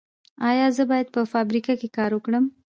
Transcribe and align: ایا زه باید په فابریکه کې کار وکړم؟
ایا 0.49 0.67
زه 0.75 0.83
باید 0.91 1.07
په 1.15 1.21
فابریکه 1.31 1.73
کې 1.79 1.87
کار 1.97 2.11
وکړم؟ 2.13 2.45